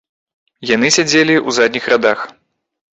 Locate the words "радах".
1.95-2.29